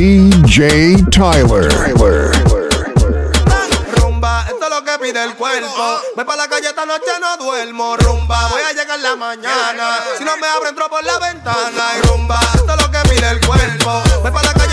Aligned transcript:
DJ 0.00 0.96
Tyler. 1.12 1.68
Tyler. 1.68 2.32
Rumba, 4.00 4.46
esto 4.48 4.64
es 4.64 4.70
lo 4.70 4.82
que 4.82 4.98
pide 4.98 5.22
el 5.22 5.34
cuerpo. 5.34 6.00
Voy 6.16 6.24
para 6.24 6.38
la 6.38 6.48
calle 6.48 6.68
esta 6.68 6.86
noche, 6.86 7.04
no 7.20 7.36
duermo. 7.36 7.98
Rumba, 7.98 8.48
voy 8.48 8.62
a 8.62 8.72
llegar 8.72 8.98
la 8.98 9.14
mañana. 9.14 9.98
Si 10.16 10.24
no 10.24 10.38
me 10.38 10.46
abro, 10.46 10.70
entro 10.70 10.88
por 10.88 11.04
la 11.04 11.18
ventana. 11.18 11.84
Rumba, 12.04 12.40
esto 12.54 12.72
es 12.72 12.80
lo 12.80 12.90
que 12.90 13.08
pide 13.10 13.28
el 13.28 13.46
cuerpo. 13.46 14.02
Voy 14.22 14.30
para 14.30 14.46
la 14.46 14.54
calle. 14.54 14.69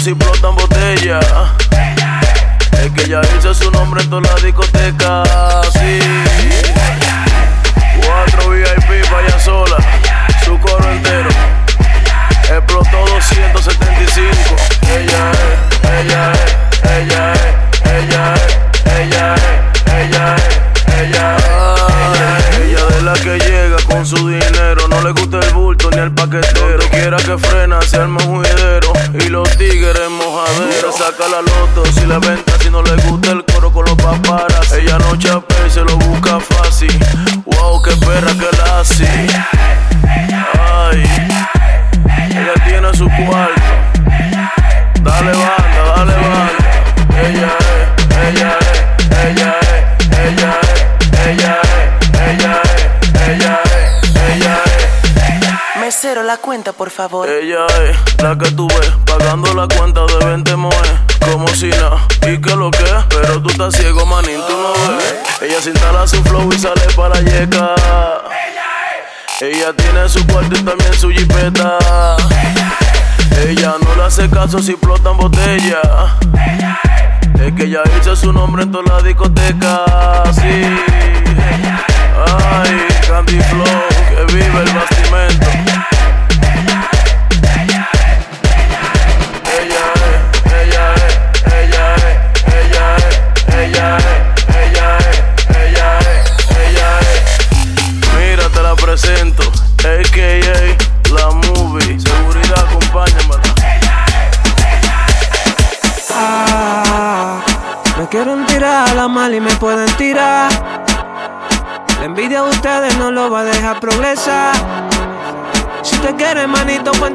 si 0.00 0.12
brotan 0.14 0.54
botellas. 0.54 1.26
Es 2.82 2.90
que 2.92 3.08
ya 3.08 3.20
hizo 3.36 3.52
su 3.52 3.70
nombre 3.70 4.02
en 4.02 4.08
toda 4.08 4.22
la 4.22 4.34
discoteca. 4.42 4.99
Ay, 40.58 41.02
ella 42.30 42.54
tiene 42.64 42.94
su 42.94 43.08
cuarto. 43.08 43.60
Dale 45.02 45.32
banda, 45.32 45.94
dale 45.96 46.12
banda. 46.14 46.59
la 56.30 56.36
cuenta, 56.36 56.72
por 56.72 56.90
favor. 56.90 57.28
Ella 57.28 57.66
es 57.88 58.22
la 58.22 58.38
que 58.38 58.52
tú 58.52 58.68
ves, 58.68 58.92
pagando 59.04 59.52
la 59.52 59.66
cuenta 59.66 60.02
de 60.06 60.24
20 60.26 60.54
moes. 60.54 60.92
Como 61.28 61.48
si 61.48 61.70
nada, 61.70 62.06
y 62.22 62.40
que 62.40 62.54
lo 62.54 62.70
que, 62.70 62.84
pero 63.08 63.42
tú 63.42 63.50
estás 63.50 63.74
ciego, 63.74 64.06
manín, 64.06 64.40
tú 64.46 64.54
no 64.56 64.72
ves. 64.96 65.14
Ella 65.42 65.60
se 65.60 65.70
instala 65.70 66.06
su 66.06 66.22
flow 66.22 66.48
y 66.52 66.56
sale 66.56 66.82
para 66.94 67.20
yeca. 67.20 67.74
Ella 69.40 69.72
tiene 69.72 70.08
su 70.08 70.24
cuarto 70.28 70.56
y 70.56 70.62
también 70.62 70.94
su 70.94 71.10
jipeta. 71.10 71.78
Ella 73.48 73.74
no 73.82 73.96
le 73.96 74.04
hace 74.04 74.30
caso 74.30 74.60
si 74.60 74.70
explotan 74.70 75.16
botella. 75.16 75.80
Es 77.44 77.52
que 77.54 77.64
ella 77.64 77.82
hizo 78.00 78.14
su 78.14 78.32
nombre 78.32 78.62
en 78.62 78.70
toda 78.70 78.84
la 78.84 79.02
discoteca. 79.02 79.84
Sí. 80.32 80.62
Ay, 82.24 82.86
Candy 83.08 83.40
Flow, 83.40 83.64
que 84.10 84.32
vive 84.32 84.60
el 84.60 84.72
bastimento. 84.72 85.69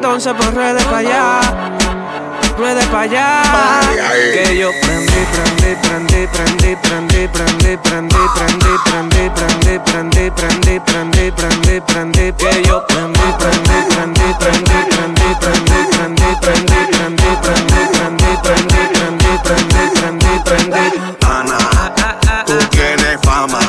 entonces 0.06 0.36
pues 0.38 0.54
ruede 0.54 0.84
para 0.84 0.98
allá, 1.00 1.40
ruede 2.60 2.86
para 2.86 3.02
allá. 3.02 3.42
Que 4.34 4.56
yo 4.56 4.70
prendí, 4.80 5.12
prendí, 5.34 5.76
prendí, 5.82 6.28
prendí, 6.28 6.76
prendí, 6.76 7.28
prendí, 7.28 7.78
prendí, 7.78 8.18
prendí, 8.36 8.78
prendí, 8.86 9.30
prendí, 9.34 9.80
prendí, 9.80 10.30
prendí, 10.30 10.80
prendí, 10.80 11.32
prendí, 11.32 11.82
prendí, 11.82 12.34
que 12.34 12.64
yo 12.68 12.86
prendí, 12.86 13.20
prendí, 13.40 13.78
prendí, 13.90 14.28
prendí, 14.38 14.76
prendí, 14.94 15.36
prendí, 15.42 15.86
prendí, 15.90 16.36
prendí, 16.40 16.76
prendí, 16.76 17.36
prendí, 17.42 17.82
prendí, 17.92 18.32
prendí, 18.44 18.88
prendí, 18.94 19.32
prendí, 19.44 19.90
prendí, 19.96 20.40
prendí. 20.46 21.16
Ana, 21.28 21.58
tú 22.46 22.54
tienes 22.70 23.18
fama, 23.24 23.60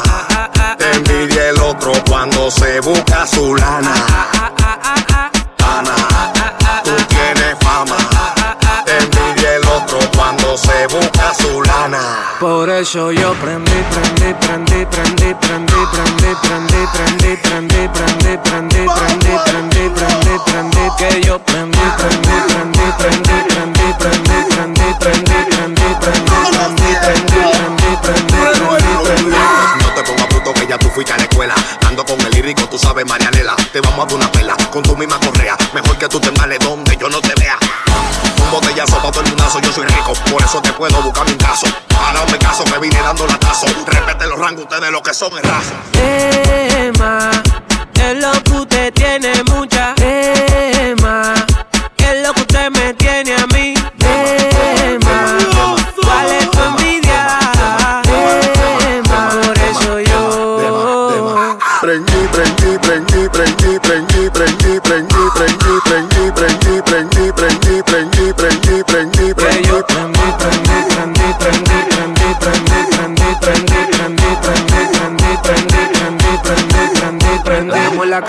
te 0.77 0.93
envidia 0.97 1.49
el 1.49 1.61
otro 1.61 1.93
cuando 2.06 2.50
se 2.50 2.79
busca 2.81 3.27
su 3.27 3.55
lana 3.56 4.66
se 12.84 12.84
busca 12.84 12.84
su 12.84 12.99
lana. 12.99 13.06
Por 13.06 13.08
eso 13.08 13.11
yo 13.11 13.32
prendí, 13.40 13.73
prendí, 13.90 14.34
prendí, 14.34 14.84
prendí, 14.84 15.34
prendí, 15.40 15.81
prendí, 15.93 16.32
prendí, 16.43 16.87
prendí, 16.93 17.37
prendí, 17.38 17.88
prendí, 17.88 18.37
prendí, 18.38 18.87
prendí, 18.94 19.38
prendí, 19.44 19.88
prendí, 19.94 20.34
prendí, 20.44 20.84
que 20.99 21.20
yo 21.26 21.38
prendí, 21.38 21.78
prendí, 21.96 22.37
prendí, 22.49 22.87
prendí, 22.99 23.37
prendí, 23.49 23.87
prendí, 23.99 24.37
prendí, 24.52 24.88
prendí, 25.00 25.28
prendí, 25.56 25.88
prendí, 26.00 26.20
prendí, 26.20 26.90
prendí, 27.00 27.40
prendí, 27.46 27.90
prendí, 28.02 28.52
prendí, 29.05 29.38
No 29.81 29.88
te 29.94 30.02
pongas 30.02 30.26
puto 30.26 30.52
que 30.52 30.67
ya 30.67 30.79
tú 30.79 30.90
fuiste 30.90 31.12
a 31.14 31.17
la 31.17 31.22
escuela. 31.22 31.55
Ando 31.87 32.05
con 32.05 32.20
el 32.20 32.31
lírico, 32.31 32.69
tú 32.69 32.79
sabes, 32.79 33.06
Marianela. 33.06 33.56
Te 33.72 33.81
vamos 33.81 34.00
a 34.00 34.06
dar 34.06 34.14
una 34.17 34.31
pela 34.32 34.55
con 34.70 34.82
tu 34.82 34.94
misma 34.96 35.19
correa. 35.19 35.56
Mejor 35.72 35.96
que 35.96 36.08
tú 36.08 36.20
te 36.20 36.31
males 36.32 36.58
donde 36.58 36.94
yo 36.99 37.08
no 37.08 37.22
te 37.22 37.32
vea. 37.40 37.56
Un 38.44 38.50
botellazo 38.50 39.00
pa' 39.00 39.11
todo 39.11 39.22
el 39.22 39.29
mundazo, 39.31 39.61
yo 39.61 39.72
soy 39.72 39.87
rico, 39.87 40.12
por 40.31 40.43
eso 40.43 40.61
te 40.61 40.72
puedo 40.75 41.00
buscar 41.00 41.26
mi 41.26 41.37
caso. 41.37 41.67
Vine 42.81 43.00
dando 43.00 43.26
latazo. 43.26 43.67
Respete 43.87 44.26
los 44.26 44.38
rangos, 44.38 44.64
ustedes 44.64 44.90
lo 44.90 45.02
que 45.02 45.14
son 45.14 45.32
es 45.38 45.43
raza. 45.43 45.75
Emma, 45.94 47.31
es 47.94 48.23
lo 48.23 48.32
que 48.43 48.52
usted 48.52 48.93
tiene 48.93 49.32
mucha 49.44 49.94
Emma, 49.99 51.34
es 51.96 52.26
lo 52.26 52.34
que 52.34 52.40
usted 52.43 52.70
me 52.70 52.93
tiene 52.94 53.34
a 53.34 53.46
mí 53.46 53.75
Emma, 53.99 55.38
¿cuál 56.02 56.31
es 56.32 56.50
tu 56.50 56.62
envidia? 56.62 57.38
Emma, 58.87 59.31
por 59.43 59.58
eso 59.58 60.00
yo 60.00 61.58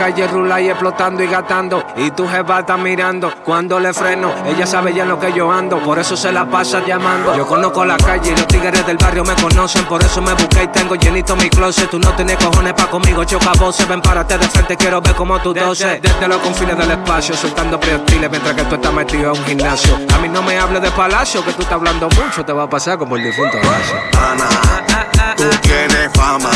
calle 0.07 0.25
rula 0.27 0.61
y 0.61 0.69
explotando 0.69 1.21
y 1.21 1.27
gastando 1.27 1.83
y 1.97 2.09
tu 2.11 2.25
jefa 2.29 2.61
está 2.61 2.77
mirando 2.77 3.29
cuando 3.43 3.77
le 3.77 3.93
freno. 3.93 4.31
Ella 4.45 4.65
sabe 4.65 4.93
ya 4.93 5.03
en 5.03 5.09
lo 5.09 5.19
que 5.19 5.33
yo 5.33 5.51
ando, 5.51 5.79
por 5.79 5.99
eso 5.99 6.15
se 6.15 6.31
la 6.31 6.45
pasa 6.45 6.81
llamando. 6.85 7.35
Yo 7.35 7.45
conozco 7.45 7.83
la 7.83 7.97
calle 7.97 8.31
y 8.31 8.35
los 8.37 8.47
tigres 8.47 8.85
del 8.85 8.95
barrio 8.95 9.25
me 9.25 9.35
conocen, 9.35 9.83
por 9.83 10.01
eso 10.01 10.21
me 10.21 10.33
busqué 10.33 10.63
y 10.63 10.67
tengo 10.67 10.95
llenito 10.95 11.35
mi 11.35 11.49
closet. 11.49 11.89
Tú 11.89 11.99
no 11.99 12.13
tienes 12.13 12.37
cojones 12.37 12.73
pa' 12.73 12.89
conmigo, 12.89 13.25
choca 13.25 13.51
voces, 13.59 13.85
ven 13.85 14.01
párate 14.01 14.37
de 14.37 14.47
frente, 14.47 14.77
quiero 14.77 15.01
ver 15.01 15.13
cómo 15.13 15.41
tú 15.41 15.53
toses. 15.53 16.01
Desde 16.01 16.25
los 16.25 16.37
confines 16.37 16.77
del 16.77 16.91
espacio, 16.91 17.35
soltando 17.35 17.77
proyectiles 17.77 18.31
mientras 18.31 18.55
que 18.55 18.63
tú 18.63 18.75
estás 18.75 18.93
metido 18.93 19.33
en 19.33 19.39
un 19.41 19.45
gimnasio. 19.45 19.93
A 20.15 20.19
mí 20.19 20.29
no 20.29 20.41
me 20.41 20.57
hables 20.57 20.83
de 20.83 20.91
palacio, 20.91 21.43
que 21.43 21.51
tú 21.51 21.63
estás 21.63 21.75
hablando 21.75 22.07
mucho, 22.11 22.45
te 22.45 22.53
va 22.53 22.63
a 22.63 22.69
pasar 22.69 22.97
como 22.97 23.17
el 23.17 23.23
difunto 23.23 23.57
Horacio. 23.57 23.95
Ana, 24.17 25.35
tú 25.35 25.43
tienes 25.63 26.09
fama. 26.13 26.51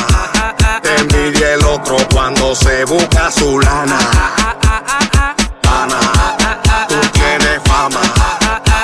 Te 0.82 0.96
envidia 0.96 1.54
el 1.54 1.64
otro 1.66 1.96
cuando 2.12 2.56
se 2.56 2.86
busca 2.86 3.30
su 3.42 3.60
lana. 3.60 3.98
Ana, 5.64 6.00
tú 6.88 6.96
tienes 7.12 7.60
fama. 7.66 8.02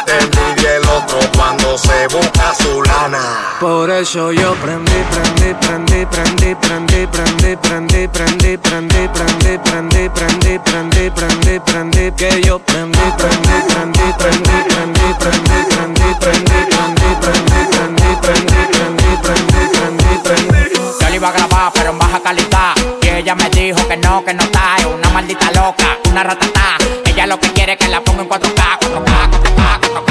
Te 0.06 0.18
envidia 0.18 0.78
el 0.78 0.84
otro 0.86 1.20
cuando 1.36 1.78
se 1.78 2.08
busca 2.08 2.56
su 2.56 2.82
lana. 2.82 3.22
Por 3.60 3.92
eso 3.92 4.32
yo 4.32 4.56
prendí, 4.56 5.00
prendí, 5.12 5.54
prendí, 5.62 6.06
prendí, 6.08 6.56
prendí, 6.56 7.06
prendí, 7.06 7.56
prendí, 7.56 8.08
prendí, 8.08 8.58
prendí, 8.58 8.58
prendí, 8.58 9.58
prendí, 9.60 10.10
prendí, 10.10 10.60
prendí, 10.66 11.10
prendí, 11.12 11.60
prendí, 11.60 12.12
que 12.18 12.42
yo 12.42 12.58
prendí, 12.58 13.00
prendí, 13.16 13.58
prendí, 13.70 14.14
prendí, 14.18 14.58
prendí, 14.74 15.08
prendí, 15.20 15.60
prendí, 15.70 16.10
prendí, 16.20 17.20
prendí, 17.20 17.20
prendí, 17.22 17.60
prendí, 17.72 18.10
prendí, 18.22 18.70
prendí, 18.74 19.18
prendí, 19.22 19.62
prendí, 19.72 20.18
prendí. 20.24 20.98
Yo 21.00 21.10
le 21.10 21.16
iba 21.16 21.30
a 21.30 21.32
grabar, 21.32 21.72
pero 21.76 21.92
en 21.92 22.00
baja 22.00 22.20
calidad. 22.20 22.97
Ella 23.18 23.34
me 23.34 23.50
dijo 23.50 23.88
que 23.88 23.98
no, 23.98 24.24
que 24.24 24.32
no 24.32 24.44
está. 24.44 24.76
Es 24.78 24.86
una 24.86 25.10
maldita 25.10 25.52
loca, 25.52 25.98
una 26.12 26.22
ratata. 26.22 26.78
Ella 27.04 27.26
lo 27.26 27.40
que 27.40 27.52
quiere 27.52 27.74
es 27.74 27.80
que 27.80 27.88
la 27.88 28.00
ponga 28.02 28.22
en 28.22 28.30
4K, 28.30 28.80
4K, 28.80 29.32
4K, 29.32 29.80
4K, 29.82 29.82
4K, 29.82 30.07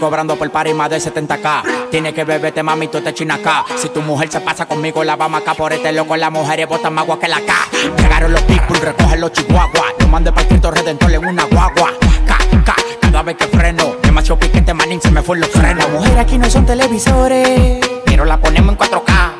cobrando 0.00 0.34
por 0.36 0.50
party 0.50 0.74
más 0.74 0.90
de 0.90 0.96
70k. 0.98 1.88
Tiene 1.90 2.12
que 2.12 2.24
beberte, 2.24 2.62
mami, 2.62 2.88
tú 2.88 3.00
te 3.00 3.12
china 3.14 3.34
acá. 3.34 3.64
Si 3.76 3.90
tu 3.90 4.00
mujer 4.00 4.30
se 4.30 4.40
pasa 4.40 4.66
conmigo, 4.66 5.04
la 5.04 5.14
vamos 5.14 5.42
acá 5.42 5.54
por 5.54 5.72
este 5.72 5.92
loco. 5.92 6.16
Las 6.16 6.32
mujeres 6.32 6.66
botan 6.66 6.94
más 6.94 7.04
agua 7.04 7.20
que 7.20 7.28
la 7.28 7.40
K. 7.40 7.54
Llegaron 7.98 8.32
los 8.32 8.42
people, 8.42 8.78
recogen 8.80 9.20
los 9.20 9.32
chihuahuas. 9.32 9.94
Lo 10.00 10.08
mandé 10.08 10.32
para 10.32 10.42
el 10.42 10.48
Cristo 10.48 10.70
Redentor 10.70 11.12
en 11.12 11.26
una 11.26 11.44
guagua. 11.44 11.92
K, 12.26 12.38
K, 12.64 12.74
cada 13.00 13.22
vez 13.22 13.36
que 13.36 13.46
freno. 13.46 13.96
Demasiado 14.02 14.38
piquete, 14.40 14.72
manín, 14.74 15.00
se 15.00 15.10
me 15.10 15.22
fue 15.22 15.38
los 15.38 15.48
frenos. 15.50 15.84
Las 15.84 15.90
mujeres 15.90 16.18
aquí 16.18 16.38
no 16.38 16.48
son 16.50 16.64
televisores, 16.66 17.80
Pero 18.06 18.24
la 18.24 18.40
ponemos 18.40 18.72
en 18.72 18.78
4K. 18.78 19.32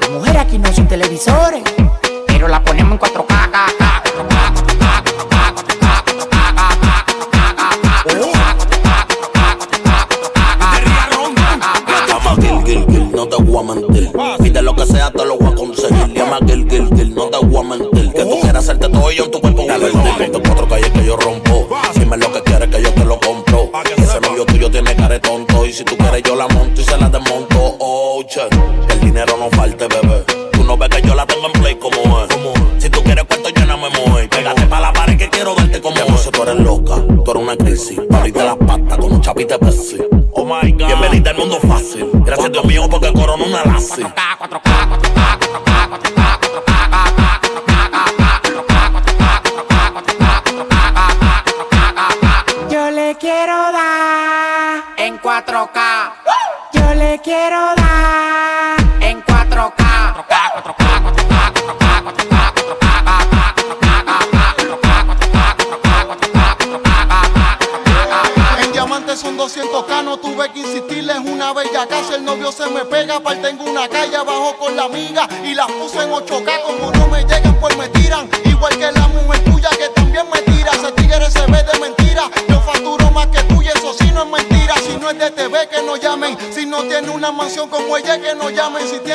las 0.00 0.10
mujeres 0.10 0.42
aquí 0.42 0.58
no 0.58 0.72
son 0.72 0.88
televisores. 0.88 1.62
Pero 2.26 2.48
la 2.48 2.62
ponemos 2.62 2.92
en 2.92 2.98
4K. 2.98 3.27
Mentir. 13.74 14.10
Pide 14.42 14.62
lo 14.62 14.74
que 14.74 14.86
sea, 14.86 15.10
te 15.10 15.24
lo 15.24 15.36
voy 15.36 15.52
a 15.52 15.54
conseguir. 15.54 16.14
Llama 16.14 16.38
Gil, 16.46 16.66
Gil, 16.68 16.88
Gil, 16.96 17.14
no 17.14 17.26
te 17.26 17.38
voy 17.44 17.56
a 17.56 17.68
mentir. 17.68 18.12
Que 18.12 18.24
tú 18.24 18.40
quieras 18.40 18.64
hacerte 18.64 18.88
todo 18.88 19.10
yo 19.12 19.24
en 19.24 19.30
tu 19.30 19.40
cuerpo 19.40 19.62
voy 19.62 19.70
a 19.70 20.42
cuatro 20.42 20.68
calles 20.68 20.90
que 20.90 21.04
yo 21.04 21.16
rompo. 21.16 21.68
Dime 21.94 22.16
lo 22.16 22.32
que 22.32 22.42
quieres 22.42 22.68
que 22.68 22.82
yo 22.82 22.92
te 22.92 23.04
lo 23.04 23.18
compro. 23.20 23.70
Ese 23.96 24.20
novio 24.20 24.44
tuyo 24.46 24.70
tiene 24.70 24.94
cara 24.94 25.08
de 25.08 25.20
tonto. 25.20 25.66
Y 25.66 25.72
si 25.72 25.84
tú 25.84 25.96
quieres, 25.96 26.22
yo 26.22 26.34
la 26.34 26.48
monto 26.48 26.80
y 26.80 26.84
se 26.84 26.96
la 26.96 27.08
desmonto. 27.08 27.76
Oh, 27.78 28.22
che, 28.26 28.42
el 28.92 29.00
dinero 29.00 29.36
no 29.38 29.50
falte, 29.50 29.86
bebé. 29.86 30.24
Tú 30.52 30.64
no 30.64 30.76
ves 30.76 30.88
que 30.88 31.02
yo 31.06 31.14
la 31.14 31.26
tengo 31.26 31.46
en 31.46 31.52
play 31.52 31.76
como 31.76 32.22
es. 32.22 32.28
Si 32.82 32.88
tú 32.88 33.02
quieres 33.02 33.24
cuento, 33.24 33.50
yo 33.50 33.66
no 33.66 33.76
me 33.76 33.90
muevo. 33.90 34.28
Pégate 34.30 34.62
pa' 34.66 34.80
la 34.80 34.92
pared 34.92 35.18
que 35.18 35.28
quiero 35.28 35.54
darte 35.54 35.80
como 35.80 35.96
es. 35.96 36.30
tú 36.30 36.42
eres 36.42 36.56
loca, 36.56 36.96
tú 37.24 37.30
eres 37.30 37.42
una 37.42 37.56
crisis. 37.56 37.98
Ahorita 38.10 38.44
las 38.44 38.56
patas 38.56 38.98
con 38.98 39.12
un 39.12 39.20
chapite 39.20 39.58
Pepsi. 39.58 39.98
Oh 40.50 40.62
my 40.62 40.72
God. 40.72 40.86
Bienvenida 40.86 41.30
al 41.32 41.36
mundo 41.36 41.60
fácil. 41.60 42.08
Gracias 42.24 42.50
Dios 42.50 42.64
mío 42.64 42.88
porque 42.90 43.12
coronó 43.12 43.44
una 43.44 43.66
lazi. 43.66 44.00
4K, 44.02 44.38
4K, 44.38 44.88
4K, 44.88 45.38
4K, 45.38 46.08
4K, 46.08 46.40
4K, 51.92 52.70
Yo 52.70 52.90
le 52.90 53.14
quiero 53.20 53.72
dar, 53.72 54.84
en 54.96 55.20
4K, 55.20 56.12
yo 56.72 56.94
le 56.94 57.20
quiero 57.22 57.57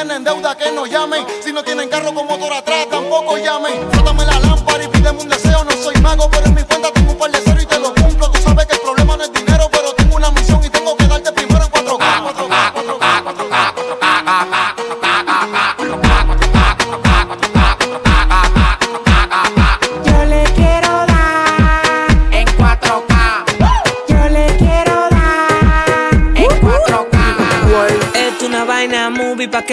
tienen 0.06 0.24
deuda, 0.26 0.58
que 0.58 0.70
no 0.72 0.86
llamen. 0.86 1.26
Si 1.42 1.54
no 1.54 1.64
tienen 1.64 1.88
carro 1.88 2.14
con 2.14 2.28
motor 2.28 2.52
atrás, 2.52 2.88
tampoco 2.90 3.38
llamen. 3.38 3.90
Frótame 3.92 4.26
la 4.26 4.38
lámpara 4.40 4.84
y 4.84 4.88
pídeme 4.90 5.22
un 5.22 5.30
deseo. 5.30 5.64
No 5.64 5.72
soy 5.72 5.96
mago, 6.02 6.30
pero 6.30 6.46
en 6.46 6.56
mi 6.56 6.64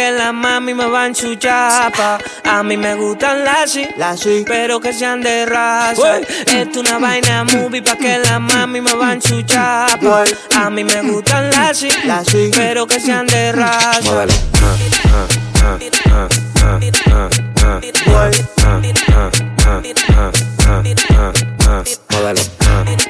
que 0.01 0.13
la 0.13 0.33
mami 0.33 0.73
me 0.73 0.87
van 0.87 1.15
su 1.15 1.35
chapa. 1.35 2.19
A 2.45 2.63
mí 2.63 2.77
me 2.77 2.95
gustan 2.95 3.45
las 3.45 3.73
sí, 4.19 4.45
pero 4.47 4.81
que 4.81 4.95
sean 4.95 5.21
de 5.21 5.45
raza. 5.45 6.21
Esto 6.47 6.81
una 6.81 6.99
vaina 6.99 7.45
movie 7.45 7.83
pa' 7.83 7.97
que 7.97 8.19
la 8.19 8.39
mami 8.39 8.81
me 8.81 8.95
van 8.95 9.21
su 9.21 9.43
chapa. 9.43 10.25
A 10.57 10.71
mí 10.71 10.85
me 10.85 11.03
gustan 11.03 11.51
las 11.51 11.79
sí, 11.79 12.51
pero 12.57 12.87
que 12.87 12.99
sean 12.99 13.27
de 13.27 13.53
raza. 13.53 14.01
Modelo. 14.05 14.33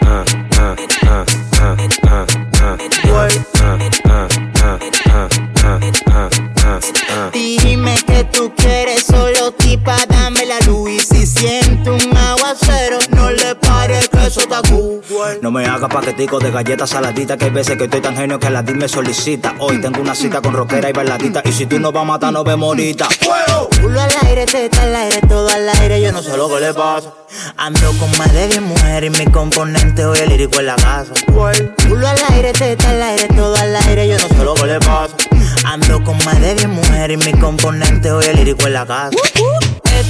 Ah, 0.03 0.50
paquetico 15.91 16.39
de 16.39 16.51
galletas 16.51 16.91
saladitas 16.91 17.37
Que 17.37 17.45
hay 17.47 17.51
veces 17.51 17.77
que 17.77 17.85
estoy 17.85 18.01
tan 18.01 18.17
genio 18.17 18.39
que 18.39 18.49
la 18.49 18.63
DIR 18.63 18.77
me 18.77 18.89
solicita 18.89 19.55
Hoy 19.59 19.81
tengo 19.81 20.01
una 20.01 20.15
cita 20.15 20.41
con 20.41 20.55
rockera 20.55 20.89
y 20.89 20.93
bailadita 20.93 21.43
Y 21.45 21.53
si 21.53 21.67
tú 21.67 21.79
no 21.79 21.93
vas 21.93 22.03
a 22.03 22.07
matar, 22.07 22.33
no 22.33 22.43
vemos 22.43 22.69
ahorita 22.69 23.09
Culo 23.81 24.01
al 24.01 24.11
aire, 24.27 24.47
teta 24.47 24.83
al 24.83 24.95
aire, 24.95 25.21
todo 25.29 25.49
al 25.49 25.69
aire, 25.69 26.03
yo 26.03 26.13
no 26.13 26.23
sé 26.23 26.37
lo 26.37 26.49
que 26.49 26.61
le 26.61 26.75
pasa. 26.75 27.13
Ando 27.57 27.93
con 27.99 28.11
más 28.19 28.33
de 28.33 28.49
10 28.49 28.63
mujeres 28.63 29.13
y 29.13 29.25
mi 29.25 29.31
componente 29.31 30.05
hoy 30.05 30.19
el 30.19 30.29
lírico 30.29 30.61
en 30.61 30.67
la 30.67 30.77
casa. 30.77 31.13
Culo 31.27 32.07
al 32.07 32.19
aire, 32.31 32.53
teta 32.53 32.91
al 32.91 33.03
aire, 33.03 33.27
todo 33.29 33.57
al 33.57 33.75
aire, 33.75 34.09
yo 34.09 34.19
no 34.19 34.29
sé 34.29 34.45
lo 34.45 34.55
que 34.55 34.67
le 34.67 34.79
pasa. 34.81 35.17
Ando 35.65 36.05
con 36.05 36.17
más 36.25 36.41
de 36.41 36.55
10 36.55 36.69
mujeres 36.69 37.21
y 37.21 37.33
mi 37.33 37.39
componente 37.39 38.13
hoy 38.13 38.25
el 38.27 38.37
lírico 38.37 38.67
en 38.67 38.73
la 38.75 38.87
casa. 38.87 39.17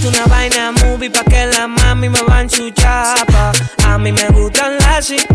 Esto 0.00 0.08
una 0.08 0.24
vaina 0.34 0.72
movie 0.72 1.10
pa' 1.10 1.22
que 1.24 1.44
la 1.44 1.68
mami 1.68 2.08
me 2.08 2.22
van 2.22 2.48
su 2.48 2.70
chapa. 2.70 3.52
A 3.84 3.98
mí 3.98 4.10
me 4.10 4.28
gustan 4.28 4.78
las 4.78 5.04
sí, 5.04 5.26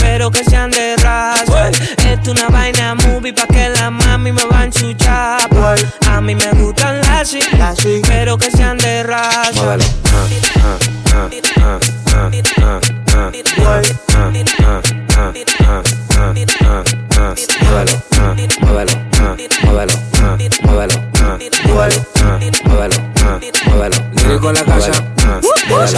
pero 0.00 0.30
que 0.30 0.42
sean 0.42 0.70
de 0.70 0.96
raza. 0.96 1.68
Esto 1.98 2.30
una 2.30 2.48
vaina 2.48 2.94
movie 2.94 3.34
pa' 3.34 3.46
que 3.46 3.68
la 3.68 3.90
mami 3.90 4.32
me 4.32 4.42
van 4.46 4.72
su 4.72 4.94
chapa. 4.94 5.74
A 6.08 6.22
mí 6.22 6.34
me 6.34 6.50
gustan 6.52 7.02
las 7.02 7.28
sí, 7.28 8.00
pero 8.08 8.38
que 8.38 8.50
sean 8.50 8.78
de 8.78 9.02
raza. 9.02 9.52
Modelo. 9.54 9.84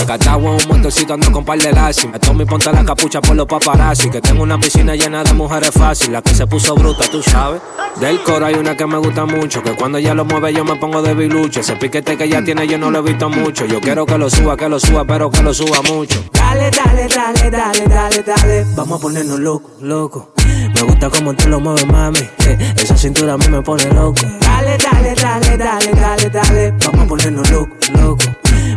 Desde 0.09 0.25
Zacatagua 0.25 0.53
un 0.53 0.69
montecito 0.69 1.13
ando 1.13 1.31
con 1.31 1.45
par 1.45 1.59
de 1.59 1.71
lazi. 1.71 2.09
Me 2.09 2.19
tomo 2.19 2.41
y 2.41 2.47
ponte 2.47 2.73
la 2.73 2.83
capucha 2.83 3.21
por 3.21 3.37
los 3.37 3.47
paparazzi. 3.47 4.09
Que 4.09 4.23
tengo 4.23 4.43
una 4.43 4.59
piscina 4.59 4.95
llena 4.95 5.23
de 5.23 5.35
mujeres 5.35 5.71
fácil. 5.71 6.13
La 6.13 6.23
que 6.23 6.35
se 6.35 6.47
puso 6.47 6.75
bruta, 6.75 7.05
tú 7.11 7.23
sabes. 7.23 7.61
Del 8.01 8.23
coro 8.23 8.47
hay 8.47 8.55
una 8.55 8.75
que 8.75 8.87
me 8.87 8.97
gusta 8.97 9.27
mucho. 9.27 9.63
Que 9.63 9.77
cuando 9.77 9.99
ella 9.99 10.15
lo 10.15 10.25
mueve 10.25 10.55
yo 10.55 10.65
me 10.65 10.77
pongo 10.77 11.03
de 11.03 11.13
bilucho. 11.13 11.61
Ese 11.61 11.77
piquete 11.77 12.17
que 12.17 12.25
ella 12.25 12.43
tiene 12.43 12.67
yo 12.67 12.79
no 12.79 12.91
lo 12.91 13.01
he 13.01 13.03
visto 13.03 13.29
mucho. 13.29 13.67
Yo 13.67 13.83
quiero 13.83 14.07
que 14.07 14.17
lo 14.17 14.31
suba, 14.31 14.57
que 14.57 14.67
lo 14.67 14.81
suba, 14.81 15.05
pero 15.05 15.31
que 15.31 15.43
lo 15.43 15.53
suba 15.53 15.83
mucho. 15.83 16.25
Dale, 16.33 16.71
dale, 16.71 17.07
dale, 17.09 17.51
dale, 17.51 17.87
dale, 17.87 18.23
dale. 18.23 18.67
Vamos 18.75 18.99
a 18.99 19.03
ponernos 19.03 19.39
loco, 19.39 19.71
loco. 19.83 20.33
Me 20.75 20.83
gusta 20.85 21.11
como 21.11 21.35
tú 21.35 21.51
lo 21.51 21.61
mueves, 21.61 21.87
mami. 21.87 22.21
Eh, 22.47 22.75
esa 22.77 22.97
cintura 22.97 23.35
a 23.35 23.37
mí 23.37 23.47
me 23.49 23.61
pone 23.61 23.85
loco. 23.93 24.23
Dale, 24.41 24.79
dale, 24.79 25.15
dale, 25.15 25.57
dale, 25.59 25.91
dale, 25.93 26.31
dale. 26.31 26.75
Vamos 26.87 27.01
a 27.03 27.07
ponernos 27.07 27.51
loco, 27.51 27.77
loco. 27.93 28.25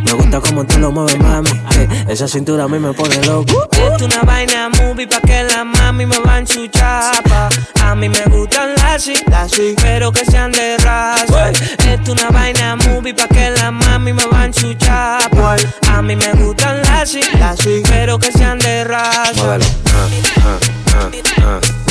Me 0.04 0.12
gusta 0.12 0.40
como 0.40 0.64
tú 0.64 0.78
lo 0.78 0.90
mueves, 0.90 1.18
mami. 1.18 1.50
Eh, 1.76 1.88
esa 2.08 2.26
cintura 2.28 2.64
a 2.64 2.68
mí 2.68 2.78
me 2.78 2.92
pone 2.92 3.16
loco. 3.26 3.68
Esto 3.72 4.04
una 4.04 4.22
vaina 4.22 4.68
movie 4.68 5.06
pa' 5.06 5.20
que 5.20 5.44
la 5.44 5.64
mami 5.64 6.06
me 6.06 6.18
van 6.20 6.46
su 6.46 6.66
chapa. 6.68 7.48
A 7.84 7.94
mí 7.94 8.08
me 8.08 8.24
gustan 8.26 8.74
las 8.76 9.02
sí, 9.02 9.74
pero 9.82 10.12
que 10.12 10.24
sean 10.24 10.52
de 10.52 10.76
raza. 10.78 11.50
Esto 11.86 12.12
una 12.12 12.30
vaina 12.30 12.76
movie 12.76 13.14
pa' 13.14 13.28
que 13.28 13.50
la 13.50 13.70
mami 13.70 14.12
me 14.12 14.26
van 14.26 14.52
su 14.54 14.74
chapa. 14.74 15.56
A 15.88 16.02
mí 16.02 16.16
me 16.16 16.32
gustan 16.32 16.80
las 16.82 17.10
sí, 17.10 17.82
pero 17.88 18.18
que 18.18 18.32
sean 18.32 18.58
de 18.58 18.84
raza. 18.84 19.32
Ah, 19.36 19.58
ah, 19.58 20.08
ah, 20.44 20.58
ah, 20.94 21.60
ah, 21.60 21.81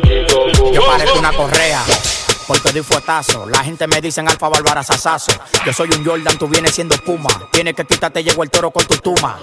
Kiko 0.00 0.50
Cook. 0.56 0.72
Yo 0.74 0.84
parezco 0.84 1.18
una 1.18 1.32
correa. 1.32 1.84
Porque 2.48 2.72
doy 2.72 2.82
fuetazo, 2.82 3.46
la 3.48 3.60
gente 3.60 3.86
me 3.86 4.00
dicen 4.00 4.28
alfa 4.28 4.48
bárbara 4.48 4.82
sasazo. 4.82 5.32
Yo 5.64 5.72
soy 5.72 5.88
un 5.96 6.04
Jordan, 6.04 6.36
tú 6.36 6.48
vienes 6.48 6.72
siendo 6.72 6.96
puma. 6.96 7.30
Tienes 7.52 7.74
que 7.74 7.84
quitarte, 7.84 8.24
llegó 8.24 8.42
el 8.42 8.50
toro 8.50 8.70
con 8.70 8.84
tu 8.84 8.96
tuma. 8.96 9.38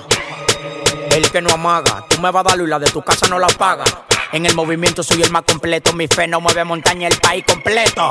El 1.10 1.32
que 1.32 1.41
no 1.41 1.50
amaga, 1.51 2.06
tú 2.10 2.22
me 2.22 2.30
vas 2.32 2.46
a 2.46 2.50
dar 2.50 2.60
y 2.60 2.68
la 2.68 2.80
de 2.80 2.88
tu 2.88 3.01
casa 3.01 3.27
no 3.27 3.39
la 3.39 3.48
paga. 3.48 3.86
En 4.33 4.45
el 4.45 4.55
movimiento 4.55 5.03
soy 5.03 5.21
el 5.23 5.29
más 5.29 5.41
completo, 5.41 5.91
mi 5.91 6.07
fe 6.07 6.25
no 6.25 6.39
mueve 6.39 6.63
montaña, 6.63 7.09
el 7.09 7.17
país 7.17 7.43
completo. 7.45 8.07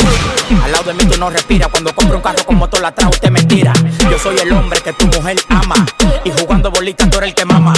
Al 0.63 0.71
lado 0.71 0.85
de 0.85 0.93
mí 0.93 1.11
tú 1.11 1.19
no 1.19 1.31
respiras, 1.31 1.69
cuando 1.69 1.95
compro 1.95 2.17
un 2.17 2.23
carro 2.23 2.45
con 2.45 2.57
motor 2.57 2.85
atrás 2.85 3.09
usted 3.11 3.31
me 3.31 3.43
tira. 3.45 3.73
Yo 4.11 4.19
soy 4.19 4.37
el 4.39 4.53
hombre 4.53 4.83
que 4.83 4.93
tu 4.93 5.07
mujer 5.07 5.39
ama, 5.49 5.87
y 6.23 6.31
jugando 6.31 6.71
bolitas 6.71 7.09
tú 7.09 7.17
eres 7.17 7.31
el 7.31 7.35
que 7.35 7.47
mama. 7.47 7.73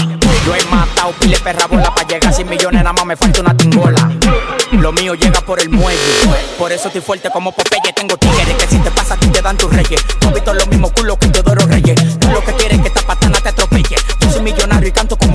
Yo 0.45 0.57
he 0.57 0.65
matado 0.65 1.13
pile 1.21 1.39
perra 1.39 1.67
bola 1.67 1.95
para 1.95 2.09
llegar 2.09 2.33
a 2.33 2.33
100 2.33 2.49
millones, 2.49 2.83
nada 2.83 2.93
más 2.93 3.07
me 3.07 3.17
falta 3.17 3.43
una 3.43 3.57
tingola. 3.57 4.11
Lo 4.73 4.91
mío 4.91 5.15
llega 5.15 5.41
por 5.43 5.61
el 5.61 5.71
muelle, 5.71 6.01
por 6.59 6.73
eso 6.73 6.89
estoy 6.89 7.03
fuerte 7.03 7.31
como 7.31 7.53
Popeye. 7.53 7.93
Tengo 7.95 8.17
tigres 8.17 8.57
que 8.59 8.67
si 8.67 8.79
te 8.79 8.91
pasa 8.91 9.17
ti 9.17 9.29
te 9.29 9.41
dan 9.41 9.57
tus 9.57 9.73
reyes. 9.73 10.05
Tú 10.19 10.29
has 10.29 10.35
visto 10.35 10.53
los 10.53 10.67
mismos 10.67 10.91
culos 10.93 11.17
que 11.19 11.29
Teodoro 11.29 11.65
Reyes. 11.67 12.19
Tú 12.19 12.29
lo 12.29 12.43
que 12.45 12.53
quieres 12.55 12.79
es 12.79 12.83
que 12.83 12.89
esta 12.89 13.03
patana 13.03 13.39
te 13.41 13.51
atropelle. 13.51 13.97
Yo 14.21 14.31
soy 14.33 14.43
millonario 14.43 14.72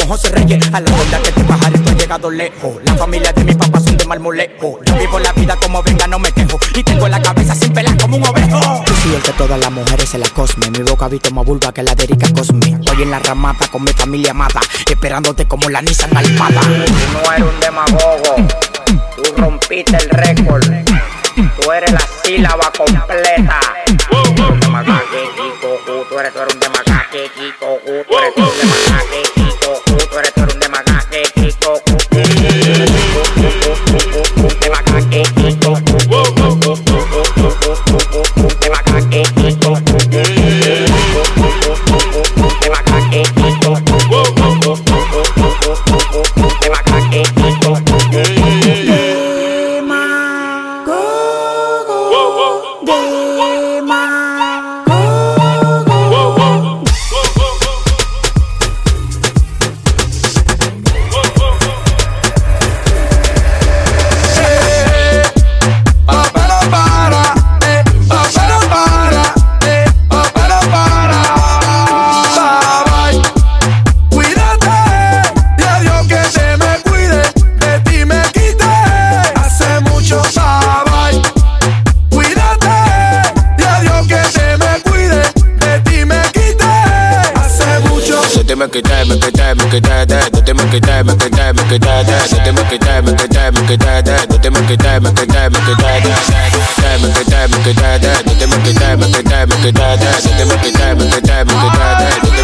José 0.07 0.29
Reyes. 0.29 0.63
A 0.73 0.79
la 0.79 0.91
verdad 0.91 1.21
que 1.21 1.29
este 1.29 1.43
pajarito 1.43 1.89
ha 1.89 1.93
llegado 1.93 2.31
lejos. 2.31 2.75
La 2.85 2.95
familia 2.95 3.31
de 3.33 3.43
mi 3.43 3.53
papá 3.53 3.79
son 3.79 3.97
de 3.97 4.05
marmolejo. 4.05 4.79
Yo 4.85 4.95
vivo 4.95 5.19
la 5.19 5.31
vida 5.33 5.55
como 5.61 5.83
venga, 5.83 6.07
no 6.07 6.17
me 6.19 6.31
quejo. 6.31 6.57
Y 6.75 6.83
tengo 6.83 7.07
la 7.07 7.21
cabeza 7.21 7.53
sin 7.55 7.73
pelar 7.73 7.97
como 7.97 8.17
un 8.17 8.25
ovejo. 8.25 8.83
Yo 8.85 8.93
soy 9.03 9.15
el 9.15 9.21
que 9.21 9.31
todas 9.33 9.59
las 9.59 9.71
mujeres 9.71 10.09
se 10.09 10.17
la 10.17 10.29
cosme. 10.29 10.69
Mi 10.71 10.79
boca 10.79 11.07
visto 11.07 11.29
más 11.31 11.45
vulva 11.45 11.71
que 11.73 11.83
la 11.83 11.93
de 11.93 12.05
Erika 12.05 12.27
Cosme. 12.33 12.77
Estoy 12.79 13.03
en 13.03 13.11
la 13.11 13.19
ramata 13.19 13.67
con 13.69 13.83
mi 13.83 13.91
familia 13.91 14.31
amada. 14.31 14.61
Esperándote 14.89 15.45
como 15.45 15.69
la 15.69 15.81
Nissan 15.81 16.15
Almada. 16.15 16.61
Tú 16.61 16.93
no 17.13 17.31
eres 17.33 17.47
un 17.47 17.59
demagogo. 17.59 18.35
Tú 19.15 19.23
rompiste 19.35 19.97
el 19.97 20.09
récord. 20.09 20.63
Tú 21.59 21.71
eres 21.71 21.91
la 21.91 22.01
sílaba 22.23 22.71
completa. 22.71 23.59
Tú 24.09 24.17
eres 24.17 24.29
un 24.29 24.37
Ju. 24.37 24.43
Tú 26.09 26.19
eres, 26.19 26.31
un 26.33 26.41
Ju. 26.41 26.47
Tú 26.49 26.49
eres, 26.49 26.53
un 26.53 26.59
demacaque, 26.59 27.31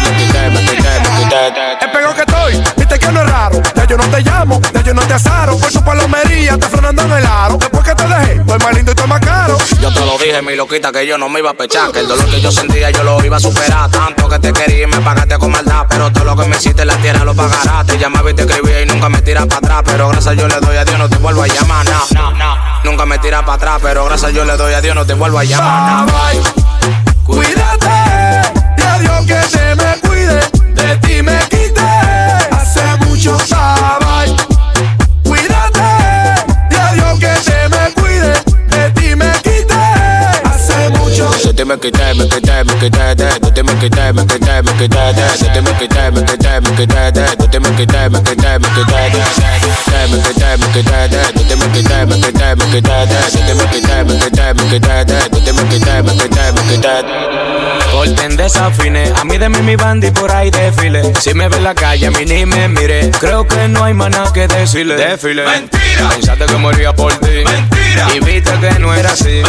no 0.00 0.10
no 0.10 0.30
no 0.50 1.10
no 1.10 1.24
no. 1.28 1.44
Es 1.80 1.88
peor 1.88 2.14
que 2.14 2.20
estoy, 2.20 2.62
viste 2.76 2.98
que 2.98 3.12
no 3.12 3.22
es 3.22 3.30
raro, 3.30 3.62
ya 3.74 3.86
yo 3.86 3.96
no 3.96 4.04
te 4.04 4.20
llamo, 4.22 4.60
ya 4.72 4.82
yo 4.82 4.94
no 4.94 5.02
te 5.02 5.14
asaro, 5.14 5.58
por 5.58 5.70
tu 5.70 5.82
palomería, 5.84 6.58
te 6.58 6.68
frenando 6.68 7.02
en 7.02 7.12
el 7.12 7.26
aro, 7.26 7.56
después 7.58 7.84
que 7.84 7.94
te 7.94 8.06
dejé, 8.06 8.32
estoy 8.40 8.58
mal 8.58 8.78
dije, 10.24 10.42
mi 10.42 10.56
loquita, 10.56 10.90
que 10.90 11.06
yo 11.06 11.18
no 11.18 11.28
me 11.28 11.40
iba 11.40 11.50
a 11.50 11.54
pechar. 11.54 11.92
Que 11.92 12.00
el 12.00 12.08
dolor 12.08 12.26
que 12.26 12.40
yo 12.40 12.50
sentía 12.50 12.90
yo 12.90 13.02
lo 13.02 13.24
iba 13.24 13.36
a 13.36 13.40
superar. 13.40 13.90
Tanto 13.90 14.28
que 14.28 14.38
te 14.38 14.52
quería 14.52 14.84
y 14.84 14.86
me 14.86 14.98
pagaste 14.98 15.38
con 15.38 15.50
maldad. 15.50 15.86
Pero 15.88 16.10
todo 16.12 16.24
lo 16.24 16.36
que 16.36 16.48
me 16.48 16.56
hiciste 16.56 16.82
en 16.82 16.88
la 16.88 16.96
tierra 16.96 17.24
lo 17.24 17.34
pagarás. 17.34 17.86
Te 17.86 17.98
llamaba 17.98 18.30
y 18.30 18.34
te 18.34 18.42
escribía 18.42 18.82
y 18.82 18.86
nunca 18.86 19.08
me 19.08 19.20
tiras 19.22 19.46
para 19.46 19.58
atrás. 19.58 19.82
Pero 19.84 20.08
gracias 20.08 20.36
yo 20.36 20.48
le 20.48 20.60
doy 20.60 20.76
a 20.76 20.84
Dios, 20.84 20.98
no 20.98 21.08
te 21.08 21.16
vuelvo 21.18 21.42
a 21.42 21.46
llamar. 21.46 21.86
No, 22.14 22.32
no. 22.32 22.56
Nunca 22.84 23.06
me 23.06 23.18
tiras 23.18 23.42
para 23.42 23.54
atrás. 23.54 23.78
Pero 23.82 24.04
gracias 24.06 24.32
yo 24.32 24.44
le 24.44 24.56
doy 24.56 24.74
a 24.74 24.80
Dios, 24.80 24.94
no 24.94 25.06
te 25.06 25.14
vuelvo 25.14 25.38
a 25.38 25.44
llamar. 25.44 26.06
Cuídate, 27.24 27.86
y 28.78 28.82
a 28.82 28.98
Dios 28.98 29.26
que 29.26 29.56
te 29.56 29.74
me 29.76 30.00
cuide. 30.00 30.40
De 30.74 30.96
ti 30.98 31.22
me 31.22 31.38
quité 31.48 31.80
hace 32.50 32.82
mucho. 33.06 33.36
Bye, 33.48 33.73
quitar, 41.84 42.14
me 42.14 42.26
quitar, 42.26 42.64
me 42.64 42.74
quitar, 42.78 43.16
no 43.42 43.52
te 43.52 43.62
me 43.62 43.74
quitar, 43.74 44.14
me 44.14 44.26
quitar, 44.26 44.64
me 44.64 44.72
quitar, 44.72 45.14
no 45.14 45.52
te 45.52 45.60
me 45.60 45.72
quitar, 45.76 46.12
me 46.12 46.24
quitar, 46.24 46.62
me 46.62 46.74
quitar, 46.74 47.12
no 47.38 47.50
te 47.50 47.60
me 47.60 47.76
quitar, 47.76 48.10
me 48.10 48.22
quitar, 48.22 48.60
me 48.60 48.68
quitar, 48.72 49.10
me 49.10 50.18
quitar, 50.22 50.58
me 50.58 50.68
quitar, 50.72 51.10
no 51.34 51.42
te 51.42 51.56
me 51.56 51.66
quitar, 51.72 52.06
me 52.06 52.20
quitar, 52.20 52.56
me 52.56 52.64
quitar, 52.70 53.08
no 53.08 53.40
te 53.44 53.54
me 53.54 53.64
quitar, 53.68 54.06
me 54.06 54.18
quitar, 54.18 54.54
me 54.54 54.64
quitar, 54.70 55.06
no 55.30 55.44
te 55.44 55.52
me 55.52 55.68
quitar, 55.68 56.04
me 56.04 56.12
quitar, 56.16 56.54
me 56.54 56.62
quitar. 56.72 57.04
Corten 57.92 58.38
a 59.16 59.24
mí 59.24 59.38
de 59.38 59.48
mí 59.50 59.58
mi 59.58 59.76
bandi 59.76 60.10
por 60.10 60.32
ahí 60.32 60.50
desfile. 60.50 61.12
Si 61.20 61.34
me 61.34 61.48
ve 61.48 61.58
en 61.58 61.64
la 61.64 61.74
calle, 61.74 62.06
a 62.06 62.10
mí 62.10 62.24
ni 62.24 62.46
me 62.46 62.66
mire. 62.68 63.10
Creo 63.20 63.46
que 63.46 63.68
no 63.68 63.84
hay 63.84 63.92
maná 63.92 64.24
que 64.32 64.48
decirle. 64.48 64.96
Desfile. 64.96 65.44
Que 66.34 66.56
moría 66.56 66.94
por 66.94 67.12
ti. 67.20 67.44
Y 68.14 68.20
viste 68.24 68.50
que 68.58 68.78
no 68.78 68.94
era 68.94 69.12
así. 69.12 69.42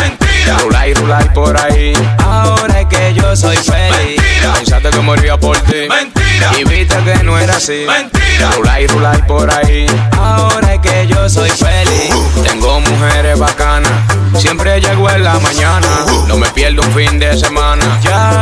Rulay, 0.54 0.94
rulay 0.94 1.30
por 1.34 1.58
ahí. 1.60 1.94
Ahora 2.24 2.82
es 2.82 2.88
que 2.88 3.14
yo 3.14 3.36
soy 3.36 3.58
feliz. 3.58 4.22
Mentira. 4.22 4.54
Pensaste 4.54 4.90
que 4.90 5.00
moría 5.00 5.38
por 5.38 5.58
ti. 5.58 5.88
Mentira. 5.90 6.52
Y 6.60 6.64
viste 6.64 6.96
que 7.04 7.24
no 7.24 7.38
era 7.38 7.56
así. 7.56 7.86
Mentira. 7.88 8.52
Rulay, 8.56 8.88
rulay 8.88 9.22
por 9.28 9.52
ahí. 9.54 9.86
Ahora 10.18 10.74
es 10.74 10.80
que 10.80 11.08
yo 11.08 11.30
soy 11.30 11.50
feliz. 11.50 12.14
Tengo 12.44 12.80
mujeres 12.80 13.38
bacanas. 13.40 13.92
Siempre 14.38 14.80
llego 14.80 15.10
en 15.10 15.24
la 15.24 15.40
mañana. 15.40 15.88
No 16.28 16.38
me 16.38 16.50
pierdo 16.50 16.82
un 16.82 16.92
fin 16.94 17.20
de 17.20 17.38
semana. 17.38 18.00
Ya 18.02 18.42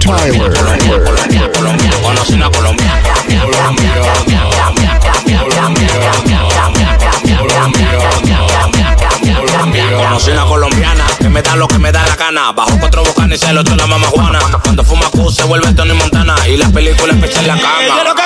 Tyler. 0.00 0.52
Colombia, 0.52 1.50
Colombia, 1.52 1.90
Colombia, 1.92 2.50
Colombia, 2.50 2.98
una 10.32 10.44
colombiana 10.44 11.06
que 11.18 11.28
me 11.28 11.42
da 11.42 11.56
lo 11.56 11.66
que 11.68 11.78
me 11.78 11.92
da 11.92 12.06
la 12.06 12.16
gana. 12.16 12.52
Bajo 12.52 12.78
cuatro 12.78 13.02
bocanes 13.04 13.42
y 13.42 13.46
se 13.46 13.52
lo 13.52 13.62
la 13.62 13.86
mamá 13.86 14.08
Cuando 14.62 14.84
fuma 14.84 15.08
Q 15.10 15.30
se 15.30 15.44
vuelve 15.44 15.72
Tony 15.72 15.94
Montana 15.94 16.34
y 16.46 16.56
las 16.56 16.70
películas 16.72 17.16
pechan 17.16 17.46
la 17.46 17.56
cama. 17.56 18.17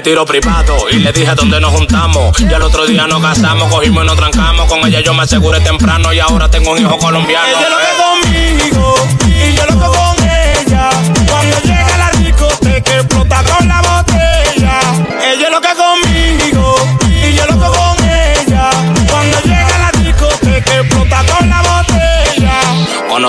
Me 0.00 0.04
tiró 0.04 0.24
privado 0.24 0.88
y 0.90 0.98
le 1.00 1.12
dije 1.12 1.34
dónde 1.34 1.60
nos 1.60 1.72
juntamos. 1.72 2.40
Y 2.40 2.54
al 2.54 2.62
otro 2.62 2.86
día 2.86 3.06
nos 3.06 3.20
casamos, 3.20 3.68
cogimos 3.68 4.02
y 4.02 4.06
nos 4.06 4.16
trancamos. 4.16 4.66
Con 4.66 4.86
ella 4.86 5.00
yo 5.00 5.12
me 5.12 5.24
aseguré 5.24 5.60
temprano 5.60 6.10
y 6.14 6.18
ahora 6.18 6.50
tengo 6.50 6.72
un 6.72 6.78
hijo 6.78 6.96
colombiano. 6.96 7.46
Ella 7.46 7.68
loca 7.68 7.90
conmigo 7.98 8.94
y 9.26 9.52
yo 9.54 9.66
loco 9.66 9.92
con 9.92 10.16
ella. 10.24 10.88
Cuando 11.28 11.60
llega 11.64 11.96
la 11.98 12.10
discoteca 12.18 12.94
explota 12.96 13.42
con 13.42 13.68
la 13.68 13.80
botella. 13.82 13.99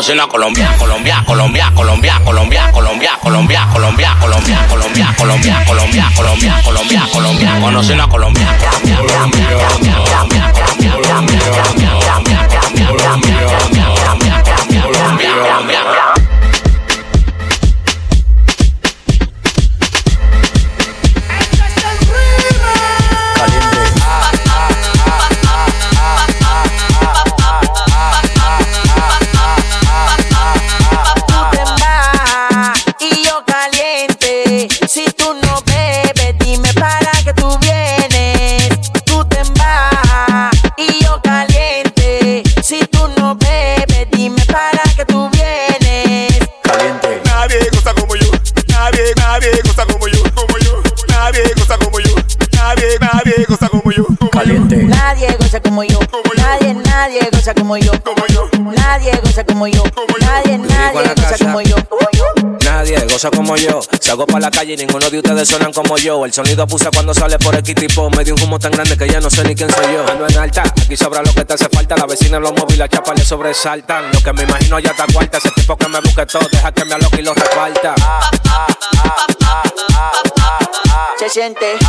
Conocen 0.02 0.20
a 0.20 0.28
Colombia, 0.28 0.76
Colombia, 0.80 1.24
Colombia, 1.28 1.72
Colombia, 1.76 2.20
Colombia, 2.24 2.72
Colombia, 2.72 3.20
Colombia, 3.22 3.68
Colombia, 3.70 4.18
Colombia, 4.18 4.66
Colombia, 4.66 5.14
Colombia, 5.16 5.64
Colombia, 5.68 6.12
Colombia, 6.16 6.62
Colombia, 6.64 7.08
Colombia, 7.14 7.60
conocen 7.62 8.00
a 8.00 8.08
Colombia, 8.08 8.48
Colombia, 8.82 9.46
Colombia, 9.54 10.02
Colombia, 10.02 10.72
Colombia, 10.72 10.76
Colombia, 10.82 11.38
Colombia, 11.38 11.38
Colombia, 11.38 11.78
Colombia, 12.02 12.48
Colombia, 12.82 13.22
Colombia, 13.22 13.86
Colombia, 13.94 14.44
Colombia, 14.82 15.32
Colombia, 15.36 16.21
Salgo 64.22 64.34
para 64.34 64.42
la 64.42 64.52
calle 64.52 64.74
y 64.74 64.78
ninguno 64.78 65.10
de 65.10 65.18
ustedes 65.18 65.48
suenan 65.48 65.74
como 65.74 65.98
yo. 65.98 66.24
El 66.26 66.32
sonido 66.32 66.68
puse 66.68 66.88
cuando 66.94 67.12
sale 67.12 67.40
por 67.40 67.56
el 67.56 67.64
tipo. 67.64 68.08
Me 68.12 68.24
dio 68.24 68.36
un 68.36 68.44
humo 68.44 68.60
tan 68.60 68.72
grande 68.72 68.96
que 68.96 69.08
ya 69.08 69.20
no 69.20 69.32
sé 69.32 69.44
ni 69.44 69.56
quién 69.56 69.68
soy 69.72 69.86
yo. 69.86 70.06
Ando 70.08 70.28
en 70.28 70.38
alta, 70.38 70.62
aquí 70.62 70.96
sobra 70.96 71.24
lo 71.24 71.34
que 71.34 71.44
te 71.44 71.56
hace 71.56 71.68
falta. 71.70 71.96
La 71.98 72.06
vecina 72.06 72.38
en 72.38 72.44
los 72.44 72.52
móviles, 72.52 72.78
la 72.78 72.88
chapa 72.88 73.16
le 73.16 73.26
sobresaltan. 73.26 74.12
Lo 74.12 74.22
que 74.22 74.32
me 74.34 74.44
imagino 74.44 74.78
ya 74.78 74.92
está 74.92 75.08
cuarta. 75.12 75.40
Ese 75.40 75.50
tipo 75.52 75.76
que 75.76 75.88
me 75.88 76.00
busque 76.02 76.24
todo, 76.28 76.48
deja 76.52 76.72
que 76.72 76.86
me 76.86 76.94
aloque 76.94 77.22
y 77.22 77.24
lo 77.24 77.34
reparta. 77.34 77.96
Se 81.18 81.28
siente. 81.28 81.80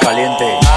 Caliente. 0.00 0.67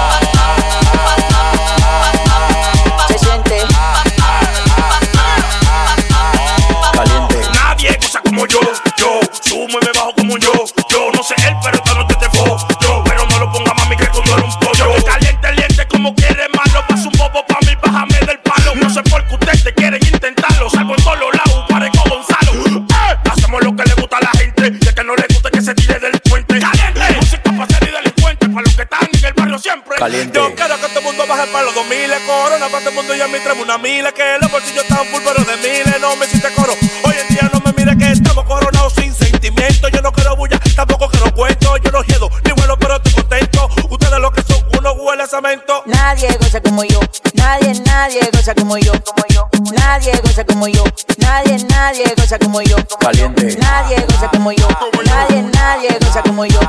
Mila 33.82 34.12
que 34.12 34.22
los 34.40 34.50
bolsillos 34.50 34.84
están 34.84 35.04
full 35.06 35.20
pero 35.24 35.44
de 35.44 35.56
miles 35.56 36.00
no 36.00 36.14
me 36.14 36.26
hiciste 36.26 36.48
coro 36.54 36.72
hoy 37.04 37.14
en 37.20 37.28
día 37.34 37.50
no 37.52 37.60
me 37.60 37.72
mire 37.72 37.96
que 37.98 38.12
estamos 38.12 38.44
coronados 38.44 38.92
sin 38.94 39.12
sentimiento 39.12 39.88
yo 39.88 40.00
no 40.00 40.12
quiero 40.12 40.36
bulla 40.36 40.60
tampoco 40.76 41.08
quiero 41.08 41.34
cuento 41.34 41.76
yo 41.78 41.90
no 41.90 42.02
hiedo 42.04 42.30
ni 42.44 42.52
vuelo 42.52 42.78
pero 42.78 42.96
estoy 42.96 43.12
contento 43.12 43.68
ustedes 43.90 44.20
lo 44.20 44.30
que 44.30 44.42
son 44.42 44.64
unos 44.78 44.94
huele 44.98 45.24
a 45.24 45.26
cemento 45.26 45.82
Nadie 45.86 46.28
goza 46.38 46.60
como 46.60 46.84
yo. 46.84 47.00
Nadie, 47.34 47.74
nadie 47.84 48.20
goza 48.32 48.54
como 48.54 48.76
yo. 48.78 48.92
Como 49.04 49.24
yo. 49.28 49.48
Nadie 49.72 50.12
goza 50.22 50.44
como 50.44 50.68
yo. 50.68 50.84
Nadie, 51.18 51.56
nadie 51.68 52.04
goza 52.16 52.38
como 52.38 52.60
yo. 52.62 52.76
Caliente. 53.00 53.56
Nadie 53.58 53.96
goza 54.06 54.28
como 54.30 54.52
yo. 54.52 54.68
Nadie, 55.04 55.42
nadie 55.42 55.88
goza 56.00 56.22
como 56.22 56.44
yo. 56.44 56.60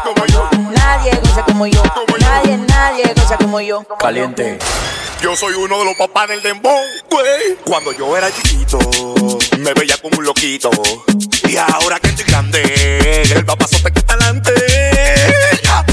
Nadie 0.74 1.12
goza 1.22 1.44
como 1.44 1.68
yo. 1.68 1.84
Nadie, 2.20 2.58
nadie 2.58 3.14
goza 3.16 3.38
como 3.38 3.60
yo. 3.62 3.84
Caliente. 4.00 4.58
Yo 5.24 5.38
soy 5.38 5.54
uno 5.54 5.80
de 5.80 5.86
los 5.86 5.96
papás 5.96 6.28
del 6.28 6.44
dembow, 6.44 6.84
güey. 7.10 7.56
Cuando 7.64 7.94
yo 7.94 8.18
era 8.18 8.30
chiquito, 8.30 8.78
me 9.60 9.74
veía 9.74 9.96
como 9.96 10.18
un 10.18 10.26
loquito. 10.26 10.70
Y 11.48 11.56
ahora 11.56 11.98
que 12.02 12.10
estoy 12.10 12.26
grande, 12.26 13.22
el 13.34 13.46
papazote 13.46 13.90
que 13.94 14.00
está 14.00 14.16
adelante. 14.16 14.52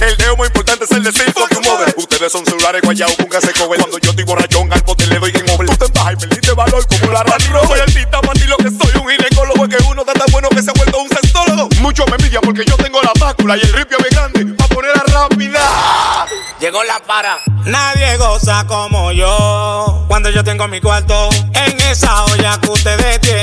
El 0.01 0.17
dedo 0.17 0.37
más 0.37 0.49
importante 0.49 0.85
es 0.85 0.91
el 0.91 1.05
de 1.05 1.13
Safe 1.13 1.33
Fucking 1.33 1.63
Mother. 1.63 1.95
Ustedes 1.97 2.33
son 2.33 2.45
celulares 2.45 2.83
guayados 2.83 3.15
con 3.15 3.29
gas 3.29 3.49
cover. 3.57 3.79
Cuando 3.79 3.99
yo 3.99 4.11
estoy 4.11 4.25
borrachón, 4.25 4.73
al 4.73 4.83
pote 4.83 5.07
le 5.07 5.21
doy 5.21 5.31
en 5.33 5.49
over. 5.49 5.69
Tú 5.69 5.77
te 5.77 5.93
bajas 5.97 6.15
y 6.15 6.27
me 6.27 6.35
diste 6.35 6.53
valor 6.53 6.85
como 6.89 7.13
la 7.13 7.23
radio. 7.23 7.69
Soy 7.69 7.79
artista, 7.79 8.21
más 8.23 8.49
lo 8.49 8.57
que 8.57 8.71
soy 8.71 9.01
un 9.01 9.11
ginecólogo. 9.11 9.65
Es 9.65 9.77
que 9.77 9.85
uno 9.85 10.01
está 10.01 10.15
tan 10.15 10.33
bueno 10.33 10.49
que 10.49 10.61
se 10.61 10.71
ha 10.71 10.73
vuelto 10.73 10.99
un 10.99 11.09
sextólogo. 11.09 11.69
Mucho 11.81 12.05
me 12.07 12.17
envidia 12.17 12.41
porque 12.41 12.65
yo 12.67 12.77
tengo 12.79 13.01
la 13.01 13.13
mácula 13.21 13.57
y 13.57 13.61
el 13.61 13.73
ripio 13.75 13.97
bien 13.99 14.11
grande. 14.11 14.55
Pa' 14.57 14.67
ponerla 14.67 15.05
rápida. 15.07 16.20
Llegó 16.61 16.85
la 16.85 17.01
para. 17.01 17.39
Nadie 17.65 18.19
goza 18.19 18.67
como 18.67 19.13
yo 19.13 20.05
cuando 20.09 20.29
yo 20.29 20.45
tengo 20.45 20.69
mi 20.69 20.79
cuarto 20.79 21.31
en 21.55 21.81
esa 21.81 22.25
olla 22.25 22.59
que 22.61 22.69
ustedes 22.69 23.19
tienen 23.23 23.40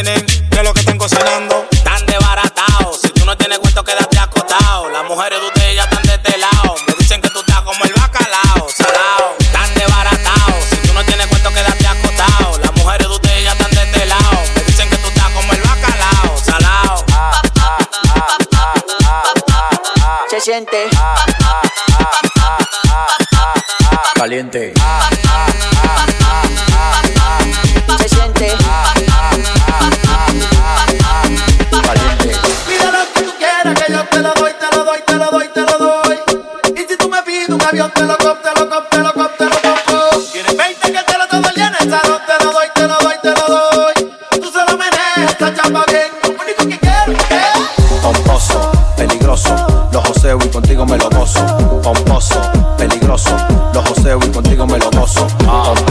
contigo 54.58 54.68
me 54.68 54.80
lo 54.80 54.90
gozo. 54.92 55.28
Pomposo, 55.38 55.87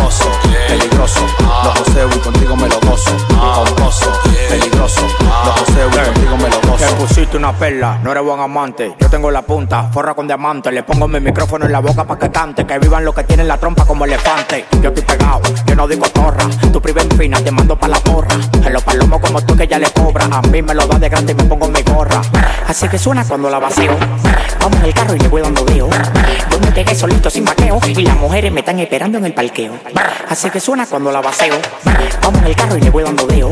una 7.37 7.53
perla, 7.53 7.99
no 8.03 8.13
eres 8.13 8.23
buen 8.23 8.41
amante. 8.41 8.95
Yo 8.99 9.09
tengo 9.09 9.31
la 9.31 9.43
punta, 9.43 9.85
forra 9.93 10.15
con 10.15 10.27
diamante. 10.27 10.73
Le 10.73 10.83
pongo 10.83 11.07
mi 11.07 11.21
micrófono 11.21 11.67
en 11.67 11.73
la 11.73 11.81
boca 11.81 12.05
pa' 12.05 12.19
que 12.19 12.31
cante. 12.31 12.67
Que 12.67 12.79
vivan 12.79 13.05
los 13.05 13.15
que 13.15 13.25
tienen 13.25 13.47
la 13.47 13.59
trompa 13.59 13.85
como 13.85 14.05
elefante. 14.05 14.67
Yo 14.81 14.89
estoy 14.89 15.05
pegado, 15.05 15.41
yo 15.67 15.75
no 15.75 15.87
digo 15.87 16.07
torra. 16.09 16.49
Tu 16.73 16.81
priva 16.81 17.03
en 17.03 17.11
fina, 17.11 17.39
te 17.41 17.51
mando 17.51 17.79
pa' 17.79 17.89
la 17.89 17.99
porra. 18.01 18.35
En 18.65 18.73
los 18.73 18.83
palomos 18.83 19.21
como 19.21 19.41
tú 19.43 19.57
que 19.57 19.67
ya 19.67 19.79
le 19.79 19.91
cobra. 19.91 20.27
A 20.31 20.43
mí 20.43 20.63
me 20.63 20.75
lo 20.75 20.87
da 20.87 20.99
de 20.99 21.09
grande 21.09 21.33
y 21.33 21.35
me 21.35 21.45
pongo 21.45 21.69
mi 21.69 21.83
gorra. 21.83 22.21
Así 22.67 22.89
que 22.89 22.99
suena 22.99 23.25
cuando 23.25 23.51
la 23.51 23.59
vacío. 23.59 23.93
Vamos 24.61 24.79
en 24.81 24.87
el 24.87 24.95
carro 24.95 25.15
y 25.15 25.19
le 25.19 25.29
voy 25.29 25.43
dando 25.43 25.65
deo. 25.65 25.89
Yo 26.51 26.59
me 26.61 26.73
pegué 26.73 26.95
solito 26.95 27.31
sin 27.31 27.45
vaqueo. 27.45 27.81
Y 27.87 28.03
las 28.03 28.17
mujeres 28.17 28.53
me 28.53 28.61
están 28.61 28.79
esperando 28.81 29.19
en 29.19 29.27
el 29.27 29.35
parqueo. 29.35 29.75
Así 30.29 30.51
que 30.51 30.61
suena 30.61 30.87
cuando 30.87 31.13
la 31.13 31.21
vacío. 31.21 31.55
Vamos 32.23 32.41
en 32.41 32.47
el 32.47 32.57
carro 32.57 32.77
y 32.77 32.81
le 32.81 32.91
voy 32.91 33.05
dando 33.05 33.27
deo. 33.27 33.51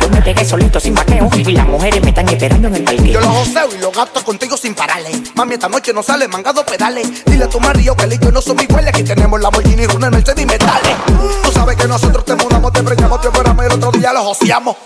Yo 0.00 0.08
me 0.10 0.20
pegué 0.20 0.44
solito 0.44 0.78
sin 0.78 0.94
vaqueo. 0.94 1.28
Y 1.34 1.52
las 1.52 1.66
mujeres 1.66 2.02
me 2.02 2.10
están 2.10 2.28
esperando 2.28 2.68
en 2.68 2.76
el 2.76 2.84
parqueo. 2.84 3.13
Yo 3.14 3.20
lo 3.20 3.28
joseo 3.28 3.68
y 3.72 3.78
lo 3.78 3.92
gasto 3.92 4.24
contigo 4.24 4.56
sin 4.56 4.74
pararle. 4.74 5.12
Mami, 5.36 5.54
esta 5.54 5.68
noche 5.68 5.92
no 5.92 6.02
sale 6.02 6.26
mangado 6.26 6.66
pedales. 6.66 7.24
Dile 7.24 7.44
a 7.44 7.48
tu 7.48 7.60
marido 7.60 7.96
que 7.96 8.06
él 8.06 8.14
y 8.14 8.18
yo 8.18 8.32
no 8.32 8.42
somos 8.42 8.64
iguales. 8.64 8.88
Aquí 8.88 9.04
tenemos 9.04 9.38
la 9.38 9.44
Lamborghini, 9.44 9.86
Runa, 9.86 10.10
Mercedes 10.10 10.42
y 10.42 10.46
metales. 10.46 10.96
Tú 11.44 11.52
sabes 11.52 11.76
que 11.76 11.86
nosotros 11.86 12.24
te 12.24 12.34
mudamos, 12.34 12.72
te 12.72 12.82
preñamos, 12.82 13.20
te 13.20 13.28
operamos 13.28 13.62
y 13.62 13.66
el 13.68 13.72
otro 13.74 13.92
día 13.92 14.12
los 14.12 14.24
joseamos. 14.24 14.78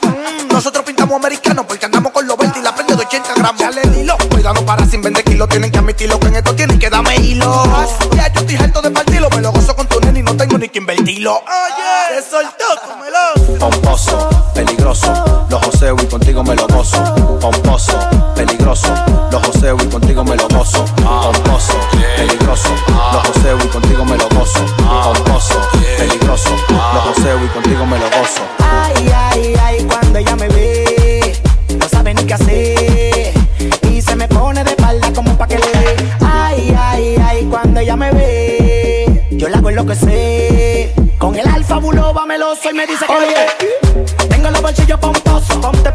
Nosotros 0.53 0.85
pintamos 0.85 1.17
americanos 1.17 1.65
porque 1.67 1.87
andamos 1.87 2.13
con 2.13 2.27
los 2.27 2.37
20 2.37 2.59
y 2.59 2.63
la 2.63 2.75
prende 2.75 2.97
de 2.97 3.03
80 3.03 3.35
gramos. 3.35 3.63
Dale 3.63 3.81
el 3.81 3.97
hilo, 3.97 4.15
cuidado 4.31 4.67
para 4.67 4.85
sin 4.85 5.01
vender 5.01 5.25
kilos. 5.25 5.49
Tienen 5.49 5.73
que 5.73 5.79
admitirlo 5.79 6.21
que 6.21 6.27
en 6.27 6.37
esto 6.37 6.55
tienen 6.55 6.79
que 6.79 6.91
darme 6.91 7.17
hilo. 7.17 7.65
Ya 8.15 8.31
yo 8.31 8.41
estoy 8.41 8.57
harto 8.57 8.83
de 8.83 8.91
partirlo, 8.91 9.31
me 9.31 9.41
lo 9.41 9.53
gozo 9.53 9.75
con 9.75 9.87
tu 9.89 10.01
nene 10.01 10.19
y 10.19 10.23
no 10.23 10.37
tengo 10.37 10.59
ni 10.59 10.69
que 10.69 10.81
invertirlo. 10.81 11.37
Oye, 11.37 12.21
se 12.21 12.31
soltó, 12.31 12.65
cómelo. 12.87 13.59
Pomposo, 13.59 14.29
peligroso, 14.89 15.47
los 15.51 15.65
joseo 15.67 15.97
y 16.03 16.07
contigo 16.07 16.43
me 16.43 16.55
lo 16.55 16.67
gozo. 16.69 17.15
Pomposo, 17.41 17.93
peligroso, 18.35 18.89
los 19.31 19.47
joseo 19.47 19.77
y 19.83 19.87
contigo 19.87 20.25
me 20.25 20.37
lo 20.37 20.49
gozo. 20.49 20.85
Pomposo, 20.97 21.75
peligroso, 22.17 22.69
los 23.13 23.27
joseo 23.27 23.59
y 23.59 23.69
contigo 23.69 24.05
me 24.05 24.17
lo 24.17 24.29
gozo. 24.31 24.65
Pomposo, 24.77 25.61
peligroso, 25.99 26.51
los 26.71 27.03
joseo 27.03 27.45
y 27.45 27.49
contigo 27.49 27.85
me 27.85 27.99
lo 27.99 28.07
gozo. 28.07 28.41
Ay, 28.61 29.13
ay, 29.15 29.55
ay, 29.63 29.85
cuando 29.85 30.19
ella 30.19 30.37
me 30.37 30.49
ve, 30.49 31.37
no 31.79 31.89
sabe 31.89 32.15
ni 32.15 32.25
qué 32.25 32.35
hacer. 32.35 33.33
Y 33.91 34.01
se 34.01 34.17
me 34.17 34.27
pone 34.27 34.65
de 34.65 34.71
espalda 34.71 35.13
como 35.13 35.37
pa' 35.37 35.49
que 35.49 35.59
le 35.59 35.67
dé. 35.67 35.97
Ay, 36.25 36.75
ay, 36.79 37.17
ay, 37.23 37.45
cuando 37.51 37.81
ella 37.81 37.97
me 37.97 38.11
ve, 38.13 39.27
yo 39.33 39.49
la 39.49 39.59
hago 39.59 39.69
enloquecer. 39.69 40.95
Con 41.19 41.35
el 41.35 41.47
alfa 41.49 41.79
buloba 41.79 42.25
meloso 42.27 42.71
y 42.71 42.75
me 42.75 42.87
dice 42.87 43.05
que 43.05 43.13
Oye, 43.13 43.35
tengo 44.75 44.89
los 44.89 44.99
bolsillos 44.99 44.99
pomposos. 45.01 45.57
Ponte, 45.57 45.93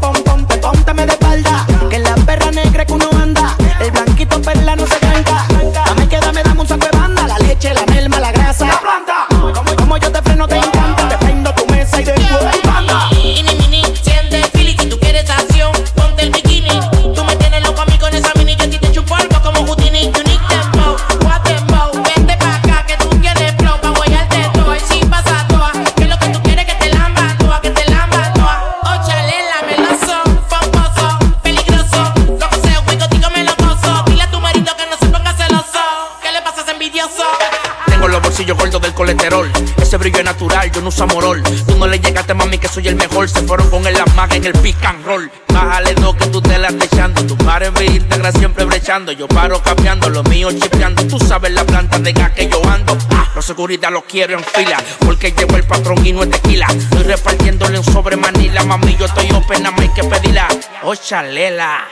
Yo 48.93 49.27
paro 49.27 49.60
capeando, 49.60 50.08
los 50.08 50.23
míos 50.29 50.53
chipeando. 50.56 51.08
Tú 51.08 51.17
sabes 51.17 51.51
la 51.51 51.65
planta 51.65 51.97
de 51.97 52.13
gas 52.13 52.32
que 52.34 52.47
yo 52.47 52.62
ando. 52.69 52.95
Ah, 53.10 53.27
los 53.34 53.43
seguridad 53.43 53.89
los 53.91 54.03
quiero 54.03 54.38
en 54.38 54.43
fila. 54.43 54.77
Porque 54.99 55.32
llevo 55.32 55.56
el 55.58 55.63
patrón 55.63 56.06
y 56.06 56.13
no 56.13 56.21
es 56.21 56.29
tequila. 56.29 56.67
Estoy 56.67 57.01
repartiéndole 57.01 57.79
un 57.79 57.84
sobre 57.86 58.17
manila. 58.17 58.63
Mami, 58.63 58.95
yo 58.95 59.08
estoy 59.08 59.32
open, 59.32 59.63
nada 59.63 59.71
más 59.71 59.82
hay 59.82 59.89
que 59.95 60.03
pedirla. 60.03 60.47
Oh, 60.84 60.93
chalela. 60.93 61.88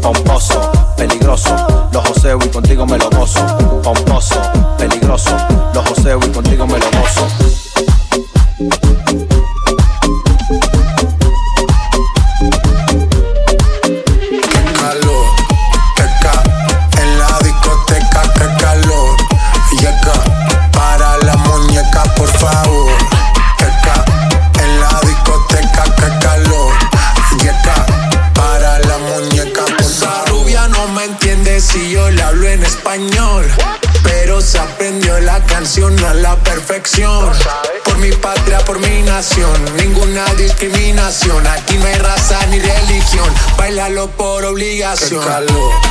Pomposo, 0.00 0.94
peligroso. 0.96 1.90
Los 1.92 2.08
joseo 2.08 2.38
y 2.42 2.48
contigo 2.48 2.86
me 2.86 2.96
lo 2.96 3.10
gozo. 3.10 3.46
obligación. 44.78 45.22
El 45.22 45.28
calor. 45.28 45.87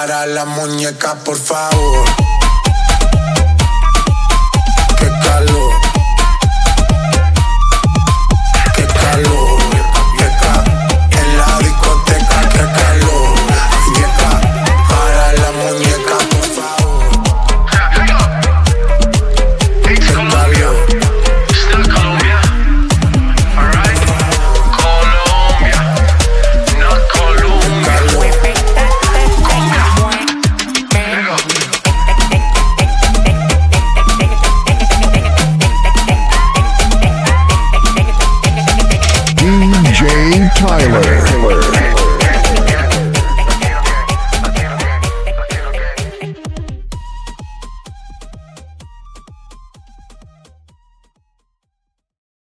Para 0.00 0.24
la 0.24 0.46
muñeca, 0.46 1.14
por 1.16 1.36
favor. 1.36 2.39